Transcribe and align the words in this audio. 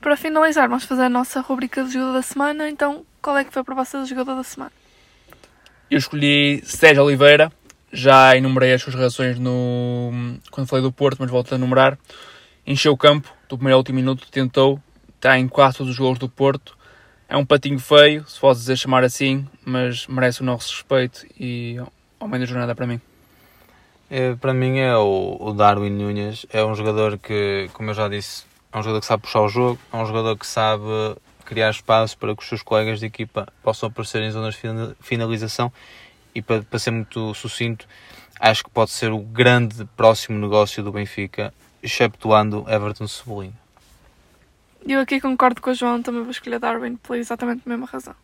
Para 0.00 0.16
finalizar, 0.16 0.68
vamos 0.68 0.84
fazer 0.84 1.02
a 1.02 1.08
nossa 1.08 1.40
rubrica 1.40 1.82
de 1.82 1.94
jogador 1.94 2.12
da 2.12 2.22
semana. 2.22 2.68
Então, 2.68 3.04
qual 3.20 3.36
é 3.36 3.44
que 3.44 3.52
foi 3.52 3.64
para 3.64 3.74
vocês 3.74 4.04
o 4.04 4.06
jogador 4.06 4.36
da 4.36 4.44
semana? 4.44 4.70
Eu 5.90 5.98
escolhi 5.98 6.62
Sérgio 6.64 7.02
Oliveira, 7.02 7.50
já 7.92 8.36
enumerei 8.36 8.72
as 8.74 8.82
suas 8.82 8.94
reações 8.94 9.38
no, 9.38 10.10
quando 10.50 10.66
falei 10.66 10.82
do 10.82 10.92
Porto, 10.92 11.18
mas 11.20 11.30
volto 11.30 11.52
a 11.52 11.56
enumerar. 11.56 11.98
Encheu 12.66 12.92
o 12.92 12.96
campo, 12.96 13.32
do 13.48 13.56
primeiro 13.56 13.74
ao 13.74 13.80
último 13.80 13.96
minuto, 13.96 14.26
tentou, 14.30 14.80
está 15.16 15.38
em 15.38 15.48
quase 15.48 15.78
todos 15.78 15.92
os 15.92 15.98
gols 15.98 16.18
do 16.18 16.28
Porto. 16.28 16.76
É 17.28 17.36
um 17.36 17.44
patinho 17.44 17.78
feio, 17.78 18.26
se 18.28 18.38
posso 18.38 18.60
dizer 18.60 18.76
chamar 18.76 19.04
assim, 19.04 19.46
mas 19.64 20.06
merece 20.06 20.42
o 20.42 20.44
nosso 20.44 20.70
respeito 20.72 21.26
e 21.38 21.76
ao 22.20 22.28
menos 22.28 22.48
jornada 22.48 22.74
para 22.74 22.86
mim. 22.86 23.00
É, 24.16 24.36
para 24.36 24.54
mim 24.54 24.78
é 24.78 24.96
o, 24.96 25.36
o 25.40 25.52
Darwin 25.52 25.90
Nunes, 25.90 26.46
é 26.52 26.64
um 26.64 26.72
jogador 26.76 27.18
que, 27.18 27.68
como 27.72 27.90
eu 27.90 27.94
já 27.94 28.08
disse, 28.08 28.44
é 28.72 28.78
um 28.78 28.80
jogador 28.80 29.00
que 29.00 29.06
sabe 29.06 29.22
puxar 29.24 29.40
o 29.40 29.48
jogo, 29.48 29.76
é 29.92 29.96
um 29.96 30.06
jogador 30.06 30.38
que 30.38 30.46
sabe 30.46 30.84
criar 31.44 31.68
espaço 31.68 32.16
para 32.16 32.32
que 32.32 32.40
os 32.40 32.48
seus 32.48 32.62
colegas 32.62 33.00
de 33.00 33.06
equipa 33.06 33.52
possam 33.60 33.88
aparecer 33.88 34.22
em 34.22 34.30
zonas 34.30 34.54
de 34.54 34.60
finalização 35.00 35.72
e 36.32 36.40
para, 36.40 36.62
para 36.62 36.78
ser 36.78 36.92
muito 36.92 37.34
sucinto, 37.34 37.88
acho 38.38 38.62
que 38.62 38.70
pode 38.70 38.92
ser 38.92 39.10
o 39.10 39.18
grande 39.18 39.84
próximo 39.96 40.38
negócio 40.38 40.80
do 40.80 40.92
Benfica, 40.92 41.52
exceptuando 41.82 42.64
Everton 42.68 43.08
Cebolinha. 43.08 43.58
Eu 44.86 45.00
aqui 45.00 45.20
concordo 45.20 45.60
com 45.60 45.70
o 45.70 45.74
João, 45.74 46.00
também 46.00 46.22
vou 46.22 46.30
escolher 46.30 46.60
Darwin 46.60 46.94
por 46.94 47.16
exatamente 47.16 47.62
a 47.66 47.68
mesma 47.68 47.86
razão. 47.86 48.14